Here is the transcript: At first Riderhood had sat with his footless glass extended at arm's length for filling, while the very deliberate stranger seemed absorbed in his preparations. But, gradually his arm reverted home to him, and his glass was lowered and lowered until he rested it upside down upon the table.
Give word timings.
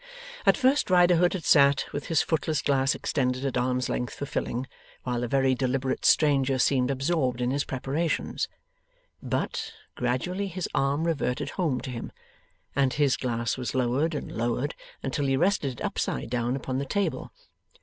At 0.47 0.57
first 0.57 0.89
Riderhood 0.89 1.33
had 1.33 1.45
sat 1.45 1.85
with 1.93 2.07
his 2.07 2.23
footless 2.23 2.63
glass 2.63 2.95
extended 2.95 3.45
at 3.45 3.55
arm's 3.55 3.87
length 3.87 4.15
for 4.15 4.25
filling, 4.25 4.65
while 5.03 5.21
the 5.21 5.27
very 5.27 5.53
deliberate 5.53 6.05
stranger 6.05 6.57
seemed 6.57 6.89
absorbed 6.89 7.39
in 7.39 7.51
his 7.51 7.63
preparations. 7.63 8.47
But, 9.21 9.73
gradually 9.93 10.47
his 10.47 10.67
arm 10.73 11.03
reverted 11.05 11.51
home 11.51 11.81
to 11.81 11.91
him, 11.91 12.11
and 12.75 12.93
his 12.93 13.15
glass 13.15 13.57
was 13.57 13.75
lowered 13.75 14.15
and 14.15 14.31
lowered 14.31 14.73
until 15.03 15.27
he 15.27 15.37
rested 15.37 15.73
it 15.73 15.85
upside 15.85 16.31
down 16.31 16.55
upon 16.55 16.79
the 16.79 16.85
table. 16.85 17.31